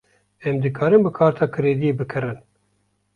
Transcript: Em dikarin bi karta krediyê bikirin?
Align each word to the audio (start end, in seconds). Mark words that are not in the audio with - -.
Em 0.51 0.55
dikarin 0.63 1.05
bi 1.07 1.11
karta 1.17 1.47
krediyê 1.55 1.93
bikirin? 1.99 2.37